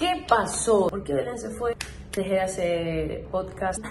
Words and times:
¿Qué 0.00 0.24
pasó? 0.26 0.86
¿Por 0.86 1.04
qué 1.04 1.12
Belén 1.12 1.38
se 1.38 1.50
fue? 1.50 1.76
Dejé 2.16 2.30
de 2.30 2.40
hacer 2.40 3.24
podcast. 3.30 3.84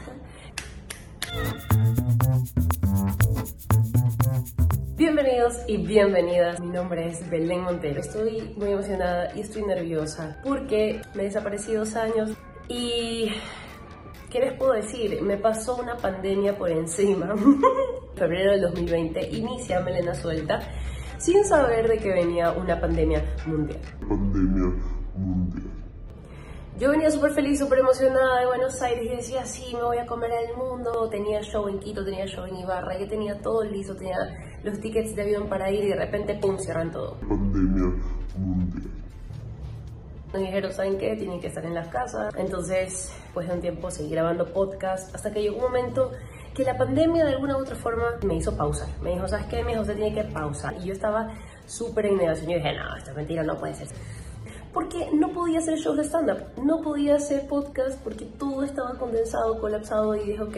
Bienvenidos 4.95 5.59
y 5.67 5.77
bienvenidas. 5.77 6.59
Mi 6.61 6.71
nombre 6.71 7.09
es 7.09 7.29
Belén 7.29 7.61
Montero. 7.61 7.99
Estoy 7.99 8.55
muy 8.57 8.71
emocionada 8.71 9.35
y 9.35 9.41
estoy 9.41 9.61
nerviosa 9.61 10.41
porque 10.43 10.99
me 11.13 11.25
desaparecí 11.25 11.73
dos 11.75 11.95
años 11.95 12.31
y 12.67 13.29
¿Qué 14.31 14.39
les 14.39 14.53
puedo 14.53 14.73
decir? 14.73 15.21
Me 15.21 15.37
pasó 15.37 15.75
una 15.75 15.95
pandemia 15.95 16.57
por 16.57 16.71
encima. 16.71 17.35
Febrero 18.15 18.53
del 18.53 18.61
2020 18.61 19.29
inicia 19.29 19.79
Melena 19.81 20.15
Suelta 20.15 20.59
sin 21.19 21.45
saber 21.45 21.87
de 21.87 21.99
que 21.99 22.09
venía 22.09 22.51
una 22.53 22.81
pandemia 22.81 23.23
mundial. 23.45 23.79
Pandemia 24.07 24.73
mundial. 25.15 25.78
Yo 26.79 26.89
venía 26.91 27.11
súper 27.11 27.33
feliz, 27.33 27.59
súper 27.59 27.79
emocionada 27.79 28.39
de 28.39 28.45
Buenos 28.45 28.81
Aires 28.81 29.05
y 29.05 29.15
decía, 29.17 29.45
sí, 29.45 29.75
me 29.75 29.81
voy 29.81 29.97
a 29.97 30.05
comer 30.05 30.31
al 30.31 30.55
mundo. 30.55 31.09
Tenía 31.09 31.41
show 31.41 31.67
en 31.67 31.77
Quito, 31.77 32.05
tenía 32.05 32.25
show 32.25 32.45
en 32.45 32.55
Ibarra, 32.55 32.97
ya 32.97 33.05
tenía 33.05 33.37
todo 33.41 33.65
listo, 33.65 33.97
tenía 33.97 34.15
los 34.63 34.79
tickets 34.79 35.13
de 35.13 35.23
avión 35.23 35.49
para 35.49 35.69
ir 35.69 35.83
y 35.83 35.89
de 35.89 35.97
repente, 35.97 36.35
¡pum!, 36.35 36.57
cierran 36.57 36.89
todo. 36.89 37.17
Pandemia 37.27 38.01
mundial. 38.37 38.91
Me 40.31 40.39
dijeron, 40.39 40.71
¿saben 40.71 40.97
qué? 40.97 41.17
Tienen 41.17 41.41
que 41.41 41.47
estar 41.47 41.65
en 41.65 41.73
las 41.73 41.89
casas. 41.89 42.33
Entonces, 42.37 43.13
pues 43.33 43.49
de 43.49 43.55
un 43.55 43.59
tiempo 43.59 43.91
seguí 43.91 44.11
grabando 44.11 44.45
podcast 44.45 45.13
hasta 45.13 45.33
que 45.33 45.41
llegó 45.41 45.57
un 45.57 45.63
momento 45.63 46.11
que 46.53 46.63
la 46.63 46.77
pandemia 46.77 47.25
de 47.25 47.33
alguna 47.33 47.57
u 47.57 47.61
otra 47.61 47.75
forma 47.75 48.05
me 48.23 48.35
hizo 48.35 48.55
pausar. 48.55 48.87
Me 49.01 49.11
dijo, 49.11 49.27
¿sabes 49.27 49.47
qué? 49.47 49.63
Me 49.63 49.71
dijo, 49.71 49.81
usted 49.81 49.97
tiene 49.97 50.13
que 50.13 50.23
pausar. 50.31 50.75
Y 50.77 50.85
yo 50.85 50.93
estaba 50.93 51.27
súper 51.65 52.05
en 52.05 52.15
negación. 52.15 52.51
Yo 52.51 52.55
dije, 52.55 52.73
no, 52.73 52.95
esto 52.95 53.09
es 53.09 53.17
mentira, 53.17 53.43
no 53.43 53.57
puede 53.57 53.75
ser. 53.75 53.89
Porque 54.79 55.09
no 55.11 55.33
podía 55.33 55.59
hacer 55.59 55.77
shows 55.77 55.97
de 55.97 56.05
stand-up, 56.05 56.37
no 56.63 56.81
podía 56.81 57.15
hacer 57.15 57.45
podcast 57.49 58.01
porque 58.01 58.23
todo 58.23 58.63
estaba 58.63 58.97
condensado, 58.97 59.59
colapsado 59.59 60.15
y 60.15 60.29
dije, 60.29 60.41
ok. 60.41 60.57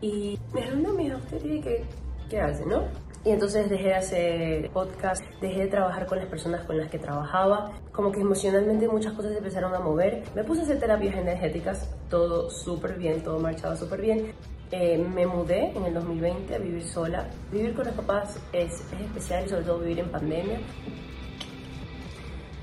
Y 0.00 0.38
me 0.54 0.60
dijeron, 0.62 0.82
no, 0.82 0.94
mija, 0.94 1.16
usted 1.18 1.42
tiene 1.42 1.60
que 1.60 1.84
quedarse, 2.30 2.64
¿no? 2.64 2.84
Y 3.26 3.32
entonces 3.32 3.68
dejé 3.68 3.88
de 3.88 3.94
hacer 3.94 4.70
podcast, 4.70 5.22
dejé 5.42 5.64
de 5.64 5.66
trabajar 5.66 6.06
con 6.06 6.16
las 6.16 6.28
personas 6.28 6.64
con 6.64 6.78
las 6.78 6.90
que 6.90 6.98
trabajaba. 6.98 7.72
Como 7.92 8.10
que 8.10 8.20
emocionalmente 8.20 8.88
muchas 8.88 9.12
cosas 9.12 9.32
se 9.32 9.38
empezaron 9.38 9.74
a 9.74 9.80
mover. 9.80 10.22
Me 10.34 10.42
puse 10.42 10.62
a 10.62 10.64
hacer 10.64 10.80
terapias 10.80 11.14
energéticas, 11.16 11.94
todo 12.08 12.48
súper 12.48 12.96
bien, 12.96 13.22
todo 13.22 13.38
marchaba 13.38 13.76
súper 13.76 14.00
bien. 14.00 14.32
Eh, 14.70 14.96
me 14.96 15.26
mudé 15.26 15.76
en 15.76 15.84
el 15.84 15.92
2020 15.92 16.54
a 16.54 16.58
vivir 16.58 16.84
sola. 16.84 17.28
Vivir 17.52 17.74
con 17.74 17.84
los 17.84 17.94
papás 17.96 18.38
es, 18.54 18.80
es 18.94 19.00
especial 19.02 19.44
y 19.44 19.48
sobre 19.50 19.64
todo 19.64 19.80
vivir 19.80 19.98
en 19.98 20.10
pandemia. 20.10 20.58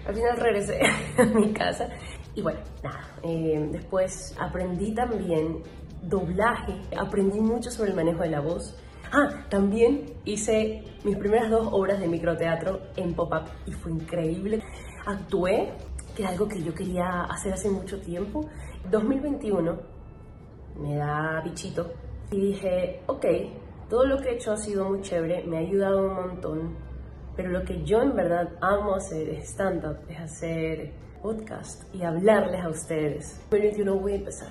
Al 0.05 0.15
final 0.15 0.37
regresé 0.37 0.79
a 1.17 1.23
mi 1.25 1.53
casa 1.53 1.89
y 2.35 2.41
bueno, 2.41 2.59
nada. 2.83 3.07
eh, 3.23 3.67
después 3.71 4.35
aprendí 4.39 4.93
también 4.93 5.61
doblaje, 6.01 6.73
aprendí 6.97 7.39
mucho 7.39 7.71
sobre 7.71 7.91
el 7.91 7.95
manejo 7.95 8.23
de 8.23 8.29
la 8.29 8.41
voz. 8.41 8.75
Ah, 9.11 9.45
también 9.49 10.05
hice 10.25 10.83
mis 11.03 11.15
primeras 11.17 11.51
dos 11.51 11.67
obras 11.71 11.99
de 11.99 12.07
microteatro 12.07 12.79
en 12.95 13.13
pop-up 13.13 13.43
y 13.65 13.71
fue 13.71 13.91
increíble. 13.91 14.63
Actué, 15.05 15.71
que 16.15 16.23
era 16.23 16.31
algo 16.31 16.47
que 16.47 16.63
yo 16.63 16.73
quería 16.73 17.21
hacer 17.29 17.53
hace 17.53 17.69
mucho 17.69 18.01
tiempo. 18.01 18.49
2021 18.89 19.79
me 20.79 20.95
da 20.95 21.41
bichito 21.43 21.91
y 22.31 22.39
dije, 22.39 23.01
ok, 23.05 23.25
todo 23.89 24.05
lo 24.05 24.17
que 24.17 24.29
he 24.29 24.35
hecho 24.35 24.51
ha 24.53 24.57
sido 24.57 24.89
muy 24.89 25.01
chévere, 25.01 25.43
me 25.45 25.57
ha 25.57 25.59
ayudado 25.59 26.07
un 26.07 26.15
montón, 26.15 26.75
pero 27.35 27.49
lo 27.49 27.63
que 27.63 27.83
yo 27.83 28.01
en 28.01 28.15
verdad 28.15 28.49
amo 28.61 28.95
hacer 28.95 29.29
es 29.29 29.49
stand-up, 29.49 29.97
es 30.09 30.19
hacer 30.19 30.91
podcast 31.21 31.83
y 31.95 32.03
hablarles 32.03 32.61
a 32.63 32.69
ustedes. 32.69 33.39
2021 33.49 33.95
voy 33.95 34.11
a 34.13 34.15
empezar. 34.15 34.49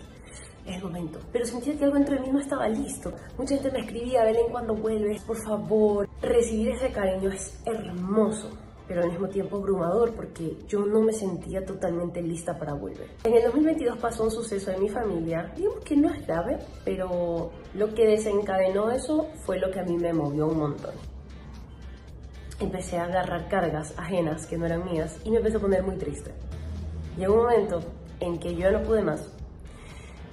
Es 0.66 0.76
el 0.76 0.84
momento. 0.84 1.18
Pero 1.32 1.44
sentía 1.44 1.76
que 1.76 1.84
algo 1.84 1.96
entre 1.96 2.20
mí 2.20 2.28
no 2.30 2.40
estaba 2.40 2.68
listo. 2.68 3.12
Mucha 3.36 3.54
gente 3.54 3.70
me 3.72 3.80
escribía, 3.80 4.24
Belén, 4.24 4.46
cuando 4.50 4.74
vuelves, 4.74 5.22
por 5.22 5.36
favor. 5.36 6.08
Recibir 6.20 6.70
ese 6.70 6.92
cariño 6.92 7.30
es 7.30 7.60
hermoso, 7.66 8.50
pero 8.86 9.02
al 9.02 9.10
mismo 9.10 9.28
tiempo 9.28 9.56
abrumador 9.56 10.12
porque 10.14 10.56
yo 10.68 10.86
no 10.86 11.00
me 11.00 11.12
sentía 11.12 11.64
totalmente 11.64 12.22
lista 12.22 12.56
para 12.56 12.74
volver. 12.74 13.08
En 13.24 13.34
el 13.34 13.42
2022 13.42 13.98
pasó 13.98 14.24
un 14.24 14.30
suceso 14.30 14.70
en 14.70 14.80
mi 14.80 14.88
familia, 14.88 15.52
digamos 15.56 15.80
que 15.80 15.96
no 15.96 16.12
es 16.12 16.26
grave, 16.26 16.58
pero 16.84 17.50
lo 17.74 17.94
que 17.94 18.06
desencadenó 18.06 18.90
eso 18.90 19.28
fue 19.44 19.58
lo 19.58 19.70
que 19.70 19.80
a 19.80 19.84
mí 19.84 19.96
me 19.96 20.12
movió 20.12 20.46
un 20.46 20.58
montón. 20.58 21.11
Empecé 22.60 22.98
a 22.98 23.04
agarrar 23.04 23.48
cargas 23.48 23.94
ajenas 23.98 24.46
que 24.46 24.56
no 24.56 24.66
eran 24.66 24.84
mías 24.84 25.18
y 25.24 25.30
me 25.30 25.38
empecé 25.38 25.56
a 25.56 25.60
poner 25.60 25.82
muy 25.82 25.96
triste. 25.96 26.32
Llegó 27.16 27.34
un 27.34 27.42
momento 27.42 27.82
en 28.20 28.38
que 28.38 28.54
yo 28.54 28.70
no 28.70 28.82
pude 28.82 29.02
más 29.02 29.28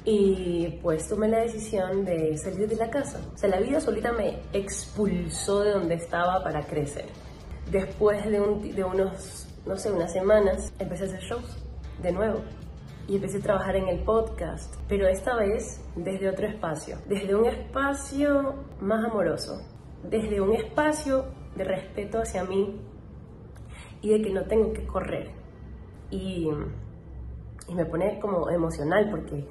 y 0.06 0.80
pues 0.82 1.08
tomé 1.08 1.28
la 1.28 1.40
decisión 1.40 2.06
de 2.06 2.38
salir 2.38 2.68
de 2.68 2.76
la 2.76 2.90
casa. 2.90 3.20
O 3.34 3.38
sea, 3.38 3.50
la 3.50 3.60
vida 3.60 3.80
solita 3.80 4.12
me 4.12 4.40
expulsó 4.54 5.62
de 5.62 5.72
donde 5.72 5.96
estaba 5.96 6.44
para 6.44 6.66
crecer. 6.66 7.06
Después 7.70 8.26
de, 8.26 8.40
de 8.74 8.84
unos, 8.84 9.48
no 9.66 9.78
sé, 9.78 9.92
unas 9.92 10.12
semanas, 10.12 10.74
empecé 10.80 11.04
a 11.04 11.08
hacer 11.08 11.22
shows 11.22 11.58
de 12.02 12.12
nuevo. 12.12 12.42
Y 13.08 13.16
empecé 13.16 13.38
a 13.38 13.42
trabajar 13.42 13.76
en 13.76 13.88
el 13.88 14.00
podcast, 14.04 14.76
pero 14.88 15.08
esta 15.08 15.36
vez 15.36 15.82
desde 15.96 16.30
otro 16.30 16.48
espacio, 16.48 16.98
desde 17.08 17.36
un 17.36 17.46
espacio 17.46 18.54
más 18.80 19.04
amoroso, 19.04 19.62
desde 20.04 20.40
un 20.40 20.56
espacio 20.56 21.26
de 21.56 21.64
respeto 21.64 22.20
hacia 22.20 22.44
mí 22.44 22.80
y 24.02 24.10
de 24.10 24.22
que 24.22 24.32
no 24.32 24.44
tengo 24.46 24.74
que 24.74 24.86
correr. 24.86 25.32
Y, 26.12 26.50
me 27.74 27.86
pone 27.86 28.20
como 28.20 28.50
emocional 28.50 29.10
porque 29.12 29.48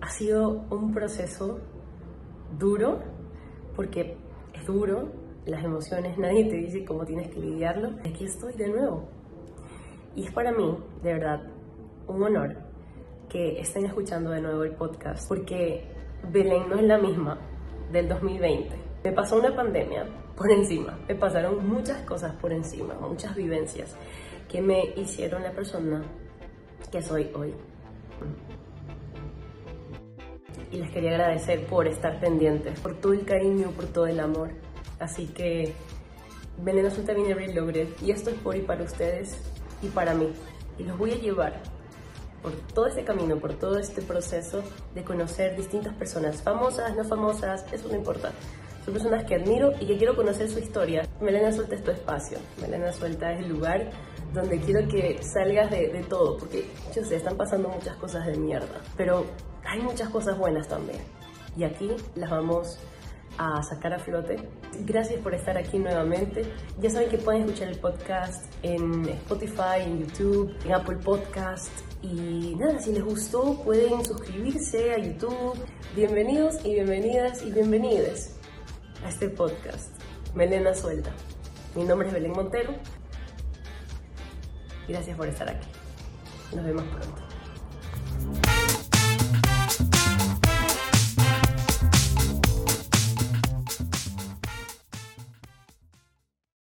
ha 0.00 0.08
sido 0.08 0.64
un 0.68 0.92
proceso 0.92 1.60
duro, 2.58 2.98
porque 3.76 4.16
es 4.52 4.66
duro, 4.66 5.12
las 5.46 5.62
emociones, 5.64 6.18
nadie 6.18 6.46
te 6.46 6.56
dice 6.56 6.84
cómo 6.84 7.04
tienes 7.04 7.28
que 7.28 7.38
lidiarlo. 7.38 7.90
Aquí 8.00 8.24
estoy 8.24 8.54
de 8.54 8.68
nuevo. 8.68 9.08
Y 10.16 10.26
es 10.26 10.32
para 10.32 10.50
mí, 10.50 10.76
de 11.02 11.12
verdad, 11.12 11.42
un 12.08 12.22
honor 12.22 12.56
que 13.28 13.60
estén 13.60 13.84
escuchando 13.86 14.30
de 14.30 14.40
nuevo 14.40 14.64
el 14.64 14.72
podcast, 14.72 15.28
porque 15.28 15.84
Belén 16.32 16.68
no 16.68 16.76
es 16.76 16.84
la 16.84 16.98
misma 16.98 17.38
del 17.92 18.08
2020. 18.08 18.85
Me 19.06 19.12
pasó 19.12 19.36
una 19.36 19.54
pandemia 19.54 20.04
por 20.34 20.50
encima, 20.50 20.98
me 21.06 21.14
pasaron 21.14 21.64
muchas 21.68 22.02
cosas 22.02 22.34
por 22.40 22.52
encima, 22.52 22.94
muchas 22.94 23.36
vivencias 23.36 23.94
que 24.48 24.60
me 24.60 24.82
hicieron 24.96 25.44
la 25.44 25.52
persona 25.52 26.02
que 26.90 27.00
soy 27.00 27.30
hoy 27.32 27.54
y 30.72 30.78
les 30.78 30.90
quería 30.90 31.10
agradecer 31.10 31.66
por 31.66 31.86
estar 31.86 32.18
pendientes, 32.18 32.80
por 32.80 32.96
todo 32.96 33.12
el 33.12 33.24
cariño, 33.24 33.70
por 33.76 33.86
todo 33.86 34.08
el 34.08 34.18
amor. 34.18 34.50
Así 34.98 35.28
que 35.28 35.72
Veneno 36.60 36.90
Suelta 36.90 37.12
viene 37.12 37.32
Reloaded 37.32 37.90
y 38.02 38.10
esto 38.10 38.30
es 38.30 38.36
por 38.38 38.56
y 38.56 38.62
para 38.62 38.82
ustedes 38.82 39.38
y 39.82 39.86
para 39.86 40.14
mí. 40.14 40.32
Y 40.78 40.82
los 40.82 40.98
voy 40.98 41.12
a 41.12 41.16
llevar 41.16 41.62
por 42.42 42.50
todo 42.74 42.88
este 42.88 43.04
camino, 43.04 43.36
por 43.36 43.54
todo 43.54 43.78
este 43.78 44.02
proceso 44.02 44.64
de 44.96 45.04
conocer 45.04 45.56
distintas 45.56 45.94
personas, 45.94 46.42
famosas, 46.42 46.96
no 46.96 47.04
famosas, 47.04 47.72
eso 47.72 47.86
no 47.86 47.94
importa. 47.94 48.32
Son 48.86 48.94
personas 48.94 49.24
que 49.24 49.34
admiro 49.34 49.72
y 49.80 49.86
que 49.86 49.96
quiero 49.96 50.14
conocer 50.14 50.48
su 50.48 50.60
historia. 50.60 51.02
Melena 51.20 51.50
Suelta 51.50 51.74
es 51.74 51.82
tu 51.82 51.90
espacio. 51.90 52.38
Melena 52.60 52.92
Suelta 52.92 53.32
es 53.32 53.40
el 53.40 53.48
lugar 53.48 53.90
donde 54.32 54.60
quiero 54.60 54.86
que 54.86 55.20
salgas 55.24 55.72
de, 55.72 55.88
de 55.88 56.04
todo, 56.04 56.36
porque 56.36 56.70
yo 56.94 57.02
sé, 57.02 57.16
están 57.16 57.36
pasando 57.36 57.68
muchas 57.68 57.96
cosas 57.96 58.24
de 58.26 58.36
mierda, 58.36 58.80
pero 58.96 59.26
hay 59.64 59.80
muchas 59.80 60.08
cosas 60.10 60.38
buenas 60.38 60.68
también. 60.68 61.00
Y 61.56 61.64
aquí 61.64 61.90
las 62.14 62.30
vamos 62.30 62.78
a 63.38 63.60
sacar 63.64 63.92
a 63.92 63.98
flote. 63.98 64.36
Gracias 64.84 65.20
por 65.20 65.34
estar 65.34 65.58
aquí 65.58 65.80
nuevamente. 65.80 66.44
Ya 66.80 66.88
saben 66.88 67.08
que 67.08 67.18
pueden 67.18 67.42
escuchar 67.42 67.66
el 67.66 67.80
podcast 67.80 68.44
en 68.62 69.04
Spotify, 69.08 69.82
en 69.82 69.98
YouTube, 70.06 70.54
en 70.64 70.72
Apple 70.72 70.98
Podcast. 70.98 71.72
Y 72.02 72.54
nada, 72.56 72.78
si 72.78 72.92
les 72.92 73.02
gustó 73.02 73.60
pueden 73.64 74.04
suscribirse 74.04 74.92
a 74.92 74.98
YouTube. 74.98 75.58
Bienvenidos 75.96 76.64
y 76.64 76.74
bienvenidas 76.74 77.42
y 77.42 77.50
bienvenides 77.50 78.35
a 79.04 79.08
este 79.08 79.28
podcast. 79.28 79.90
Melena 80.34 80.74
Suelta. 80.74 81.10
Mi 81.74 81.84
nombre 81.84 82.08
es 82.08 82.14
Belén 82.14 82.32
Montero. 82.32 82.74
Gracias 84.88 85.16
por 85.16 85.28
estar 85.28 85.48
aquí. 85.48 85.68
Nos 86.54 86.64
vemos 86.64 86.84
pronto. 86.84 87.25